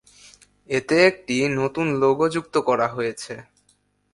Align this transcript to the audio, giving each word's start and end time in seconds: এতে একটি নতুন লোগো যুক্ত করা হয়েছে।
এতে 0.69 0.95
একটি 1.07 1.35
নতুন 1.59 1.87
লোগো 2.01 2.25
যুক্ত 2.35 2.55
করা 2.67 2.87
হয়েছে। 2.87 3.33